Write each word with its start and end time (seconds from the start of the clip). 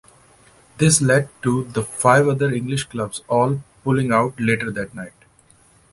This 0.79 0.99
led 0.99 1.29
to 1.43 1.63
the 1.63 1.83
five 1.83 2.27
other 2.27 2.51
English 2.51 2.85
clubs 2.85 3.21
all 3.27 3.61
pulling 3.83 4.11
out 4.11 4.33
later 4.39 4.71
that 4.71 4.95
night. 4.95 5.13